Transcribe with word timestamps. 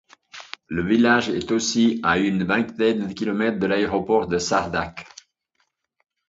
Le 0.65 0.81
village 0.83 1.29
est 1.29 1.51
aussi 1.51 1.99
à 2.01 2.17
une 2.17 2.43
vingtaine 2.43 3.07
de 3.07 3.13
kilomètres 3.13 3.59
de 3.59 3.67
l'aéroport 3.67 4.25
de 4.25 4.39
Çardak. 4.39 5.05